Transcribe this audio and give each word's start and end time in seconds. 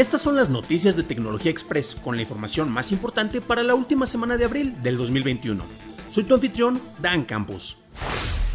Estas 0.00 0.22
son 0.22 0.34
las 0.34 0.48
noticias 0.48 0.96
de 0.96 1.02
Tecnología 1.02 1.50
Express 1.50 1.94
con 1.94 2.16
la 2.16 2.22
información 2.22 2.70
más 2.70 2.90
importante 2.90 3.42
para 3.42 3.62
la 3.62 3.74
última 3.74 4.06
semana 4.06 4.38
de 4.38 4.46
abril 4.46 4.74
del 4.82 4.96
2021. 4.96 5.62
Soy 6.08 6.24
tu 6.24 6.32
anfitrión, 6.32 6.80
Dan 7.02 7.22
Campos. 7.24 7.76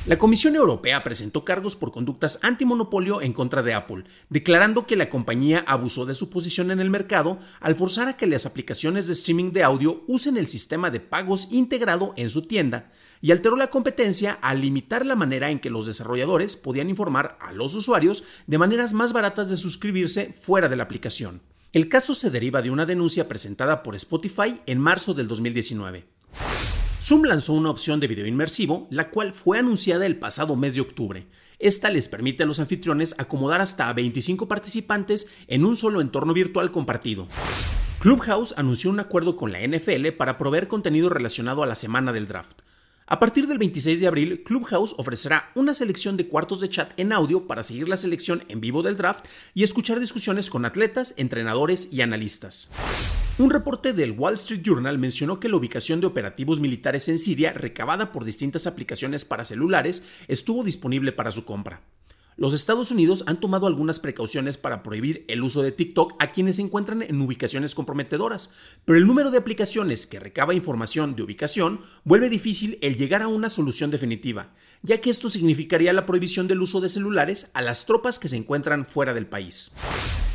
La 0.07 0.19
Comisión 0.19 0.55
Europea 0.55 1.03
presentó 1.03 1.43
cargos 1.43 1.75
por 1.75 1.91
conductas 1.91 2.37
antimonopolio 2.43 3.23
en 3.23 3.33
contra 3.33 3.63
de 3.63 3.73
Apple, 3.73 4.03
declarando 4.29 4.85
que 4.85 4.95
la 4.95 5.09
compañía 5.09 5.63
abusó 5.65 6.05
de 6.05 6.13
su 6.13 6.29
posición 6.29 6.69
en 6.69 6.79
el 6.79 6.91
mercado 6.91 7.39
al 7.59 7.75
forzar 7.75 8.07
a 8.07 8.15
que 8.15 8.27
las 8.27 8.45
aplicaciones 8.45 9.07
de 9.07 9.13
streaming 9.13 9.51
de 9.51 9.63
audio 9.63 10.03
usen 10.05 10.37
el 10.37 10.45
sistema 10.45 10.91
de 10.91 10.99
pagos 10.99 11.47
integrado 11.49 12.13
en 12.17 12.29
su 12.29 12.43
tienda, 12.43 12.91
y 13.19 13.31
alteró 13.31 13.55
la 13.55 13.71
competencia 13.71 14.33
al 14.43 14.61
limitar 14.61 15.07
la 15.07 15.15
manera 15.15 15.49
en 15.49 15.59
que 15.59 15.71
los 15.71 15.87
desarrolladores 15.87 16.55
podían 16.55 16.91
informar 16.91 17.39
a 17.41 17.51
los 17.51 17.73
usuarios 17.73 18.23
de 18.45 18.59
maneras 18.59 18.93
más 18.93 19.11
baratas 19.11 19.49
de 19.49 19.57
suscribirse 19.57 20.35
fuera 20.39 20.69
de 20.69 20.75
la 20.75 20.83
aplicación. 20.83 21.41
El 21.73 21.89
caso 21.89 22.13
se 22.13 22.29
deriva 22.29 22.61
de 22.61 22.69
una 22.69 22.85
denuncia 22.85 23.27
presentada 23.27 23.81
por 23.81 23.95
Spotify 23.95 24.61
en 24.67 24.77
marzo 24.77 25.15
del 25.15 25.27
2019. 25.27 26.14
Zoom 27.05 27.25
lanzó 27.25 27.53
una 27.53 27.69
opción 27.69 27.99
de 27.99 28.07
video 28.07 28.25
inmersivo, 28.25 28.87
la 28.89 29.11
cual 29.11 29.31
fue 29.33 29.59
anunciada 29.59 30.07
el 30.07 30.17
pasado 30.17 30.55
mes 30.55 30.73
de 30.73 30.81
octubre. 30.81 31.27
Esta 31.59 31.91
les 31.91 32.07
permite 32.07 32.41
a 32.41 32.45
los 32.47 32.59
anfitriones 32.59 33.13
acomodar 33.19 33.61
hasta 33.61 33.87
a 33.87 33.93
25 33.93 34.47
participantes 34.47 35.31
en 35.45 35.65
un 35.65 35.77
solo 35.77 36.01
entorno 36.01 36.33
virtual 36.33 36.71
compartido. 36.71 37.27
Clubhouse 37.99 38.55
anunció 38.57 38.89
un 38.89 38.99
acuerdo 38.99 39.35
con 39.35 39.51
la 39.51 39.59
NFL 39.59 40.13
para 40.17 40.39
proveer 40.39 40.67
contenido 40.67 41.09
relacionado 41.09 41.61
a 41.61 41.67
la 41.67 41.75
semana 41.75 42.11
del 42.11 42.27
draft. 42.27 42.61
A 43.05 43.19
partir 43.19 43.45
del 43.45 43.59
26 43.59 43.99
de 43.99 44.07
abril, 44.07 44.43
Clubhouse 44.43 44.95
ofrecerá 44.97 45.51
una 45.53 45.75
selección 45.75 46.17
de 46.17 46.27
cuartos 46.27 46.59
de 46.59 46.71
chat 46.71 46.91
en 46.97 47.13
audio 47.13 47.45
para 47.45 47.61
seguir 47.61 47.87
la 47.87 47.97
selección 47.97 48.43
en 48.47 48.61
vivo 48.61 48.81
del 48.81 48.97
draft 48.97 49.25
y 49.53 49.61
escuchar 49.61 49.99
discusiones 49.99 50.49
con 50.49 50.65
atletas, 50.65 51.13
entrenadores 51.17 51.87
y 51.91 52.01
analistas. 52.01 52.71
Un 53.37 53.49
reporte 53.49 53.91
del 53.91 54.11
Wall 54.11 54.35
Street 54.35 54.61
Journal 54.61 54.97
mencionó 54.97 55.41
que 55.41 55.49
la 55.49 55.57
ubicación 55.57 55.99
de 55.99 56.07
operativos 56.07 56.61
militares 56.61 57.09
en 57.09 57.19
Siria, 57.19 57.51
recabada 57.51 58.13
por 58.13 58.23
distintas 58.23 58.65
aplicaciones 58.65 59.25
para 59.25 59.43
celulares, 59.43 60.05
estuvo 60.29 60.63
disponible 60.63 61.11
para 61.11 61.33
su 61.33 61.43
compra. 61.43 61.81
Los 62.37 62.53
Estados 62.53 62.91
Unidos 62.91 63.25
han 63.27 63.41
tomado 63.41 63.67
algunas 63.67 63.99
precauciones 63.99 64.55
para 64.55 64.83
prohibir 64.83 65.25
el 65.27 65.43
uso 65.43 65.63
de 65.63 65.73
TikTok 65.73 66.15
a 66.19 66.31
quienes 66.31 66.55
se 66.55 66.61
encuentran 66.61 67.01
en 67.01 67.19
ubicaciones 67.19 67.75
comprometedoras, 67.75 68.53
pero 68.85 68.97
el 68.97 69.05
número 69.05 69.31
de 69.31 69.37
aplicaciones 69.39 70.05
que 70.05 70.21
recaba 70.21 70.53
información 70.53 71.17
de 71.17 71.23
ubicación 71.23 71.81
vuelve 72.05 72.29
difícil 72.29 72.77
el 72.81 72.95
llegar 72.95 73.21
a 73.21 73.27
una 73.27 73.49
solución 73.49 73.91
definitiva, 73.91 74.53
ya 74.81 75.01
que 75.01 75.09
esto 75.09 75.27
significaría 75.27 75.91
la 75.91 76.05
prohibición 76.05 76.47
del 76.47 76.61
uso 76.61 76.79
de 76.79 76.87
celulares 76.87 77.51
a 77.53 77.61
las 77.61 77.85
tropas 77.85 78.17
que 78.17 78.29
se 78.29 78.37
encuentran 78.37 78.85
fuera 78.85 79.13
del 79.13 79.27
país. 79.27 79.73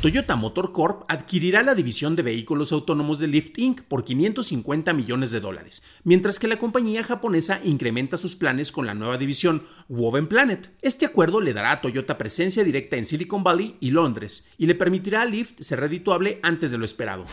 Toyota 0.01 0.35
Motor 0.35 0.71
Corp 0.71 1.03
adquirirá 1.09 1.61
la 1.61 1.75
división 1.75 2.15
de 2.15 2.23
vehículos 2.23 2.71
autónomos 2.71 3.19
de 3.19 3.27
Lyft 3.27 3.59
Inc. 3.59 3.81
por 3.83 4.03
550 4.03 4.93
millones 4.93 5.29
de 5.29 5.39
dólares, 5.39 5.83
mientras 6.03 6.39
que 6.39 6.47
la 6.47 6.57
compañía 6.57 7.03
japonesa 7.03 7.61
incrementa 7.63 8.17
sus 8.17 8.35
planes 8.35 8.71
con 8.71 8.87
la 8.87 8.95
nueva 8.95 9.19
división 9.19 9.61
Woven 9.89 10.25
Planet. 10.25 10.71
Este 10.81 11.05
acuerdo 11.05 11.39
le 11.39 11.53
dará 11.53 11.71
a 11.71 11.81
Toyota 11.81 12.17
presencia 12.17 12.63
directa 12.63 12.95
en 12.95 13.05
Silicon 13.05 13.43
Valley 13.43 13.77
y 13.79 13.91
Londres 13.91 14.49
y 14.57 14.65
le 14.65 14.73
permitirá 14.73 15.21
a 15.21 15.25
Lyft 15.25 15.61
ser 15.61 15.79
redituable 15.79 16.39
antes 16.41 16.71
de 16.71 16.79
lo 16.79 16.85
esperado. 16.85 17.25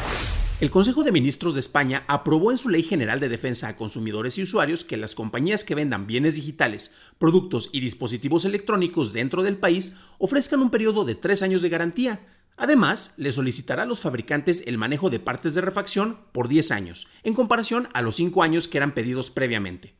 El 0.61 0.71
Consejo 0.71 1.05
de 1.05 1.12
Ministros 1.12 1.55
de 1.55 1.61
España 1.61 2.03
aprobó 2.09 2.50
en 2.50 2.59
su 2.59 2.69
Ley 2.69 2.83
General 2.83 3.21
de 3.21 3.29
Defensa 3.29 3.69
a 3.69 3.77
Consumidores 3.77 4.37
y 4.37 4.43
Usuarios 4.43 4.83
que 4.83 4.97
las 4.97 5.15
compañías 5.15 5.62
que 5.62 5.77
vendan 5.77 6.09
bienes 6.09 6.35
digitales, 6.35 6.93
productos 7.19 7.71
y 7.73 7.79
dispositivos 7.79 8.45
electrónicos 8.45 9.12
dentro 9.12 9.45
del 9.45 9.56
país 9.56 9.95
ofrezcan 10.19 10.61
un 10.61 10.71
periodo 10.71 11.05
de 11.05 11.15
tres 11.15 11.43
años 11.43 11.62
de 11.62 11.69
garantía, 11.69 12.21
Además, 12.59 13.15
le 13.17 13.31
solicitará 13.31 13.85
a 13.85 13.87
los 13.87 14.01
fabricantes 14.01 14.65
el 14.67 14.79
manejo 14.79 15.11
de 15.11 15.21
partes 15.21 15.55
de 15.55 15.61
refacción 15.61 16.19
por 16.33 16.49
10 16.49 16.73
años, 16.73 17.09
en 17.23 17.35
comparación 17.35 17.89
a 17.95 18.03
los 18.03 18.17
5 18.17 18.43
años 18.43 18.67
que 18.67 18.79
eran 18.79 18.95
pedidos 18.95 19.31
previamente. 19.31 19.95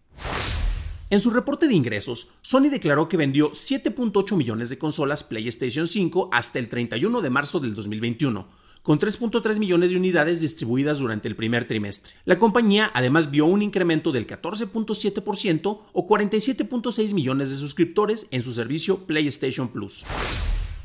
En 1.11 1.21
su 1.21 1.31
reporte 1.31 1.69
de 1.69 1.75
ingresos, 1.75 2.33
Sony 2.43 2.69
declaró 2.69 3.09
que 3.09 3.17
vendió 3.17 3.53
7.8 3.53 4.37
millones 4.37 4.69
de 4.69 4.77
consolas 4.77 5.25
PlayStation 5.25 5.87
5 5.87 6.31
hasta 6.33 6.59
el 6.59 6.69
31 6.69 7.23
de 7.23 7.31
marzo 7.31 7.61
del 7.61 7.75
2021, 7.75 8.47
con 8.83 8.99
3.3 8.99 9.59
millones 9.59 9.91
de 9.91 9.97
unidades 9.97 10.41
distribuidas 10.41 10.99
durante 10.99 11.29
el 11.29 11.37
primer 11.37 11.65
trimestre. 11.67 12.13
La 12.25 12.39
compañía 12.39 12.91
además 12.93 13.31
vio 13.31 13.47
un 13.47 13.63
incremento 13.63 14.13
del 14.13 14.27
14.7% 14.27 15.81
o 15.93 16.09
47.6 16.09 17.15
millones 17.15 17.51
de 17.51 17.57
suscriptores 17.57 18.27
en 18.31 18.43
su 18.43 18.53
servicio 18.53 19.07
PlayStation 19.07 19.69
Plus. 19.69 20.05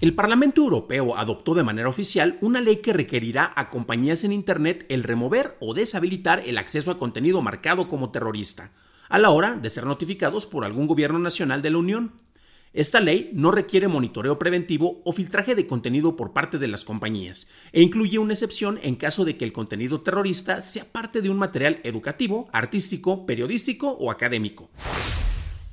El 0.03 0.15
Parlamento 0.15 0.61
Europeo 0.61 1.15
adoptó 1.15 1.53
de 1.53 1.63
manera 1.63 1.87
oficial 1.87 2.37
una 2.41 2.59
ley 2.59 2.81
que 2.81 2.91
requerirá 2.91 3.53
a 3.55 3.69
compañías 3.69 4.25
en 4.25 4.33
Internet 4.33 4.85
el 4.89 5.01
remover 5.01 5.55
o 5.61 5.73
deshabilitar 5.73 6.43
el 6.45 6.57
acceso 6.57 6.91
a 6.91 6.99
contenido 6.99 7.41
marcado 7.41 7.87
como 7.87 8.11
terrorista, 8.11 8.73
a 9.07 9.17
la 9.17 9.29
hora 9.29 9.55
de 9.55 9.69
ser 9.69 9.85
notificados 9.85 10.45
por 10.45 10.65
algún 10.65 10.87
gobierno 10.87 11.19
nacional 11.19 11.61
de 11.61 11.69
la 11.69 11.77
Unión. 11.77 12.11
Esta 12.73 12.99
ley 12.99 13.31
no 13.33 13.51
requiere 13.51 13.87
monitoreo 13.87 14.37
preventivo 14.37 15.01
o 15.05 15.13
filtraje 15.13 15.55
de 15.55 15.67
contenido 15.67 16.17
por 16.17 16.33
parte 16.33 16.57
de 16.59 16.67
las 16.67 16.83
compañías, 16.83 17.47
e 17.71 17.81
incluye 17.81 18.19
una 18.19 18.33
excepción 18.33 18.81
en 18.83 18.95
caso 18.95 19.23
de 19.23 19.37
que 19.37 19.45
el 19.45 19.53
contenido 19.53 20.01
terrorista 20.01 20.61
sea 20.61 20.83
parte 20.83 21.21
de 21.21 21.29
un 21.29 21.37
material 21.37 21.79
educativo, 21.85 22.49
artístico, 22.51 23.25
periodístico 23.25 23.91
o 23.91 24.11
académico. 24.11 24.69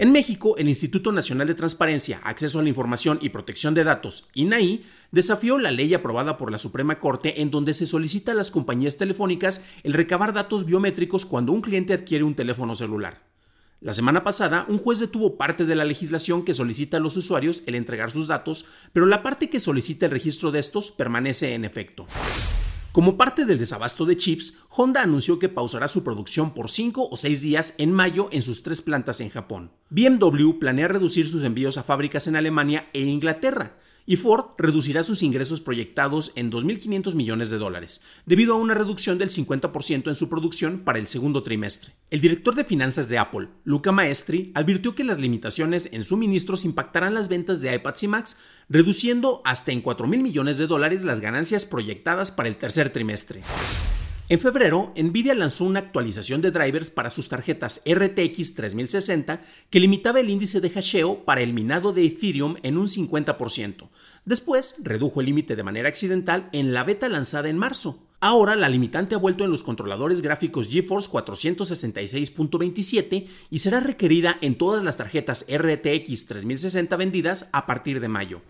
En 0.00 0.12
México, 0.12 0.56
el 0.56 0.66
Instituto 0.66 1.12
Nacional 1.12 1.47
de 1.47 1.55
Transparencia, 1.55 2.22
Acceso 2.25 2.59
a 2.59 2.62
la 2.62 2.71
Información 2.71 3.19
y 3.21 3.28
Protección 3.28 3.75
de 3.75 3.84
Datos, 3.84 4.28
INAI, 4.33 4.83
desafió 5.12 5.59
la 5.59 5.71
ley 5.71 5.93
aprobada 5.93 6.38
por 6.38 6.50
la 6.50 6.59
Suprema 6.59 6.99
Corte 6.99 7.43
en 7.43 7.50
donde 7.50 7.75
se 7.75 7.87
solicita 7.87 8.33
a 8.33 8.34
las 8.34 8.50
compañías 8.50 8.97
telefónicas 8.97 9.62
el 9.83 9.93
recabar 9.93 10.33
datos 10.33 10.65
biométricos 10.65 11.27
cuando 11.27 11.53
un 11.53 11.60
cliente 11.60 11.93
adquiere 11.93 12.25
un 12.25 12.34
teléfono 12.34 12.75
celular. 12.75 13.25
La 13.83 13.93
semana 13.93 14.25
pasada, 14.25 14.65
un 14.71 14.78
juez 14.78 15.00
detuvo 15.00 15.37
parte 15.37 15.66
de 15.66 15.77
la 15.77 15.84
legislación 15.84 16.47
que 16.47 16.55
solicita 16.55 16.97
a 16.97 17.00
los 17.00 17.19
usuarios 17.19 17.62
el 17.66 17.75
entregar 17.75 18.10
sus 18.10 18.27
datos, 18.27 18.65
pero 18.94 19.05
la 19.05 19.22
parte 19.22 19.50
que 19.50 19.60
solicita 19.60 20.06
el 20.06 20.12
registro 20.12 20.50
de 20.50 20.60
estos 20.60 20.91
permanece 20.91 21.53
en 21.53 21.66
efecto. 21.66 22.06
Como 22.93 23.17
parte 23.17 23.45
del 23.45 23.59
desabasto 23.59 24.05
de 24.05 24.17
chips, 24.17 24.59
Honda 24.69 25.03
anunció 25.03 25.39
que 25.39 25.49
pausará 25.49 25.87
su 25.87 26.03
producción 26.03 26.55
por 26.55 26.69
5 26.69 27.09
o 27.09 27.17
6 27.17 27.41
días 27.41 27.75
en 27.78 27.93
mayo 27.93 28.28
en 28.33 28.43
sus 28.43 28.65
tres 28.65 28.83
plantas 28.83 29.21
en 29.21 29.31
Japón. 29.31 29.71
BMW 29.91 30.59
planea 30.59 30.89
reducir 30.89 31.28
sus 31.28 31.45
envíos 31.45 31.78
a 31.78 31.84
fábricas 31.84 32.27
en 32.27 32.34
Alemania 32.34 32.91
e 32.92 33.03
Inglaterra, 33.03 33.78
y 34.06 34.16
Ford 34.16 34.47
reducirá 34.58 35.02
sus 35.02 35.22
ingresos 35.22 35.60
proyectados 35.60 36.32
en 36.34 36.50
2.500 36.50 37.14
millones 37.14 37.50
de 37.50 37.58
dólares, 37.58 38.00
debido 38.26 38.54
a 38.54 38.58
una 38.58 38.74
reducción 38.74 39.18
del 39.18 39.30
50% 39.30 40.08
en 40.08 40.14
su 40.14 40.28
producción 40.28 40.80
para 40.80 40.98
el 40.98 41.06
segundo 41.06 41.42
trimestre. 41.42 41.92
El 42.10 42.20
director 42.20 42.54
de 42.54 42.64
finanzas 42.64 43.08
de 43.08 43.18
Apple, 43.18 43.48
Luca 43.64 43.92
Maestri, 43.92 44.52
advirtió 44.54 44.94
que 44.94 45.04
las 45.04 45.18
limitaciones 45.18 45.88
en 45.92 46.04
suministros 46.04 46.64
impactarán 46.64 47.14
las 47.14 47.28
ventas 47.28 47.60
de 47.60 47.74
iPads 47.74 48.02
y 48.02 48.08
Macs, 48.08 48.38
reduciendo 48.68 49.42
hasta 49.44 49.72
en 49.72 49.82
4.000 49.82 50.22
millones 50.22 50.58
de 50.58 50.66
dólares 50.66 51.04
las 51.04 51.20
ganancias 51.20 51.64
proyectadas 51.64 52.30
para 52.30 52.48
el 52.48 52.56
tercer 52.56 52.91
trimestre. 52.91 53.42
En 54.30 54.38
febrero, 54.38 54.92
Nvidia 54.94 55.34
lanzó 55.34 55.65
una 55.65 55.80
actualización 55.80 56.41
de 56.41 56.53
drivers 56.53 56.88
para 56.88 57.10
sus 57.10 57.28
tarjetas 57.28 57.82
RTX 57.84 58.54
3060 58.54 59.41
que 59.71 59.80
limitaba 59.80 60.21
el 60.21 60.30
índice 60.30 60.60
de 60.60 60.71
hasheo 60.71 61.24
para 61.24 61.41
el 61.41 61.53
minado 61.53 61.92
de 61.92 62.04
Ethereum 62.04 62.54
en 62.62 62.78
un 62.78 62.86
50%. 62.86 63.88
Después, 64.24 64.77
redujo 64.84 65.18
el 65.18 65.27
límite 65.27 65.56
de 65.56 65.65
manera 65.65 65.88
accidental 65.88 66.48
en 66.53 66.72
la 66.72 66.84
beta 66.84 67.09
lanzada 67.09 67.48
en 67.48 67.59
marzo. 67.59 68.06
Ahora 68.22 68.55
la 68.55 68.69
limitante 68.69 69.15
ha 69.15 69.19
vuelto 69.19 69.45
en 69.45 69.51
los 69.51 69.63
controladores 69.63 70.21
gráficos 70.21 70.69
GeForce 70.69 71.11
466.27 71.11 73.27
y 73.49 73.59
será 73.59 73.81
requerida 73.81 74.37
en 74.43 74.59
todas 74.59 74.84
las 74.84 74.99
tarjetas 74.99 75.47
RTX 75.49 76.27
3060 76.27 76.97
vendidas 76.97 77.49
a 77.53 77.65
partir 77.65 77.99
de 77.99 78.09
mayo. 78.09 78.43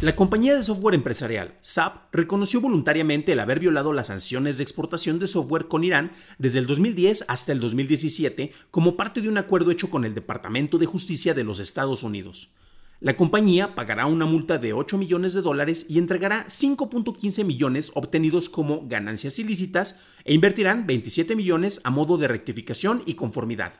La 0.00 0.14
compañía 0.14 0.54
de 0.54 0.62
software 0.62 0.94
empresarial 0.94 1.56
SAP 1.60 2.04
reconoció 2.12 2.60
voluntariamente 2.60 3.32
el 3.32 3.40
haber 3.40 3.58
violado 3.58 3.92
las 3.92 4.06
sanciones 4.06 4.58
de 4.58 4.62
exportación 4.62 5.18
de 5.18 5.26
software 5.26 5.66
con 5.66 5.82
Irán 5.82 6.12
desde 6.38 6.60
el 6.60 6.68
2010 6.68 7.24
hasta 7.26 7.50
el 7.50 7.58
2017 7.58 8.52
como 8.70 8.96
parte 8.96 9.20
de 9.20 9.28
un 9.28 9.38
acuerdo 9.38 9.72
hecho 9.72 9.90
con 9.90 10.04
el 10.04 10.14
Departamento 10.14 10.78
de 10.78 10.86
Justicia 10.86 11.34
de 11.34 11.42
los 11.42 11.58
Estados 11.58 12.04
Unidos. 12.04 12.52
La 13.02 13.16
compañía 13.16 13.74
pagará 13.74 14.04
una 14.04 14.26
multa 14.26 14.58
de 14.58 14.74
8 14.74 14.98
millones 14.98 15.32
de 15.32 15.40
dólares 15.40 15.86
y 15.88 15.96
entregará 15.96 16.44
5.15 16.48 17.46
millones 17.46 17.92
obtenidos 17.94 18.50
como 18.50 18.86
ganancias 18.88 19.38
ilícitas 19.38 19.98
e 20.24 20.34
invertirán 20.34 20.86
27 20.86 21.34
millones 21.34 21.80
a 21.82 21.88
modo 21.88 22.18
de 22.18 22.28
rectificación 22.28 23.02
y 23.06 23.14
conformidad. 23.14 23.72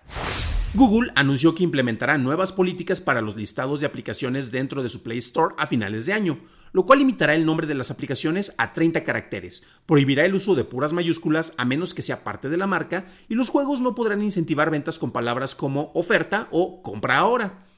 Google 0.72 1.12
anunció 1.16 1.54
que 1.54 1.64
implementará 1.64 2.16
nuevas 2.16 2.50
políticas 2.52 3.02
para 3.02 3.20
los 3.20 3.36
listados 3.36 3.80
de 3.80 3.86
aplicaciones 3.86 4.50
dentro 4.50 4.82
de 4.82 4.88
su 4.88 5.02
Play 5.02 5.18
Store 5.18 5.54
a 5.58 5.66
finales 5.66 6.06
de 6.06 6.14
año, 6.14 6.38
lo 6.72 6.86
cual 6.86 7.00
limitará 7.00 7.34
el 7.34 7.44
nombre 7.44 7.66
de 7.66 7.74
las 7.74 7.90
aplicaciones 7.90 8.54
a 8.56 8.72
30 8.72 9.04
caracteres, 9.04 9.66
prohibirá 9.84 10.24
el 10.24 10.34
uso 10.34 10.54
de 10.54 10.64
puras 10.64 10.94
mayúsculas 10.94 11.52
a 11.58 11.66
menos 11.66 11.92
que 11.92 12.00
sea 12.00 12.24
parte 12.24 12.48
de 12.48 12.56
la 12.56 12.66
marca 12.66 13.04
y 13.28 13.34
los 13.34 13.50
juegos 13.50 13.82
no 13.82 13.94
podrán 13.94 14.22
incentivar 14.22 14.70
ventas 14.70 14.98
con 14.98 15.10
palabras 15.10 15.54
como 15.54 15.90
oferta 15.92 16.48
o 16.52 16.80
compra 16.80 17.18
ahora. 17.18 17.69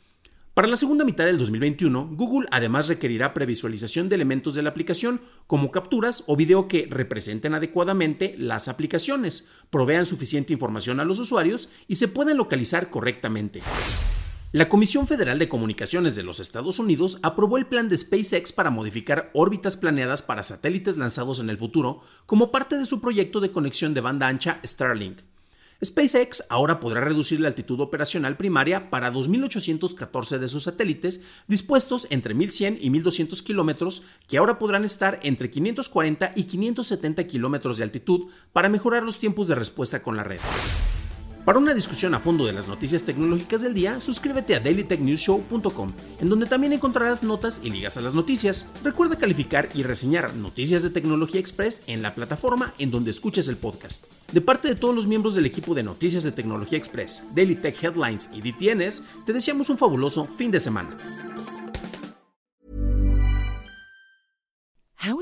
Para 0.54 0.68
la 0.68 0.76
segunda 0.76 1.06
mitad 1.06 1.24
del 1.24 1.38
2021, 1.38 2.10
Google 2.12 2.46
además 2.50 2.86
requerirá 2.86 3.32
previsualización 3.32 4.10
de 4.10 4.16
elementos 4.16 4.54
de 4.54 4.60
la 4.60 4.68
aplicación, 4.68 5.22
como 5.46 5.70
capturas 5.70 6.24
o 6.26 6.36
video 6.36 6.68
que 6.68 6.86
representen 6.90 7.54
adecuadamente 7.54 8.34
las 8.36 8.68
aplicaciones, 8.68 9.48
provean 9.70 10.04
suficiente 10.04 10.52
información 10.52 11.00
a 11.00 11.06
los 11.06 11.18
usuarios 11.20 11.70
y 11.88 11.94
se 11.94 12.06
puedan 12.06 12.36
localizar 12.36 12.90
correctamente. 12.90 13.62
La 14.52 14.68
Comisión 14.68 15.06
Federal 15.06 15.38
de 15.38 15.48
Comunicaciones 15.48 16.16
de 16.16 16.22
los 16.22 16.38
Estados 16.38 16.78
Unidos 16.78 17.18
aprobó 17.22 17.56
el 17.56 17.64
plan 17.64 17.88
de 17.88 17.96
SpaceX 17.96 18.52
para 18.52 18.68
modificar 18.68 19.30
órbitas 19.32 19.78
planeadas 19.78 20.20
para 20.20 20.42
satélites 20.42 20.98
lanzados 20.98 21.40
en 21.40 21.48
el 21.48 21.56
futuro 21.56 22.02
como 22.26 22.52
parte 22.52 22.76
de 22.76 22.84
su 22.84 23.00
proyecto 23.00 23.40
de 23.40 23.52
conexión 23.52 23.94
de 23.94 24.02
banda 24.02 24.28
ancha 24.28 24.60
Starlink. 24.62 25.20
SpaceX 25.84 26.44
ahora 26.48 26.78
podrá 26.78 27.00
reducir 27.00 27.40
la 27.40 27.48
altitud 27.48 27.80
operacional 27.80 28.36
primaria 28.36 28.88
para 28.88 29.12
2.814 29.12 30.38
de 30.38 30.48
sus 30.48 30.62
satélites 30.64 31.24
dispuestos 31.48 32.06
entre 32.10 32.36
1.100 32.36 32.78
y 32.80 32.90
1.200 32.90 33.42
kilómetros, 33.42 34.04
que 34.28 34.38
ahora 34.38 34.58
podrán 34.58 34.84
estar 34.84 35.18
entre 35.22 35.50
540 35.50 36.32
y 36.36 36.44
570 36.44 37.26
kilómetros 37.26 37.78
de 37.78 37.84
altitud 37.84 38.30
para 38.52 38.68
mejorar 38.68 39.02
los 39.02 39.18
tiempos 39.18 39.48
de 39.48 39.56
respuesta 39.56 40.02
con 40.02 40.16
la 40.16 40.22
red. 40.22 40.40
Para 41.44 41.58
una 41.58 41.74
discusión 41.74 42.14
a 42.14 42.20
fondo 42.20 42.46
de 42.46 42.52
las 42.52 42.68
noticias 42.68 43.02
tecnológicas 43.02 43.62
del 43.62 43.74
día, 43.74 44.00
suscríbete 44.00 44.54
a 44.54 44.60
dailytechnewsshow.com, 44.60 45.92
en 46.20 46.28
donde 46.28 46.46
también 46.46 46.72
encontrarás 46.72 47.24
notas 47.24 47.60
y 47.64 47.70
ligas 47.70 47.96
a 47.96 48.00
las 48.00 48.14
noticias. 48.14 48.66
Recuerda 48.84 49.16
calificar 49.16 49.68
y 49.74 49.82
reseñar 49.82 50.34
Noticias 50.36 50.84
de 50.84 50.90
Tecnología 50.90 51.40
Express 51.40 51.80
en 51.88 52.00
la 52.00 52.14
plataforma 52.14 52.72
en 52.78 52.92
donde 52.92 53.10
escuches 53.10 53.48
el 53.48 53.56
podcast. 53.56 54.04
De 54.30 54.40
parte 54.40 54.68
de 54.68 54.76
todos 54.76 54.94
los 54.94 55.08
miembros 55.08 55.34
del 55.34 55.46
equipo 55.46 55.74
de 55.74 55.82
Noticias 55.82 56.22
de 56.22 56.30
Tecnología 56.30 56.78
Express, 56.78 57.24
Daily 57.34 57.56
Tech 57.56 57.82
Headlines 57.82 58.28
y 58.32 58.40
DTNs, 58.40 59.02
te 59.26 59.32
deseamos 59.32 59.68
un 59.68 59.78
fabuloso 59.78 60.26
fin 60.26 60.52
de 60.52 60.60
semana. 60.60 60.90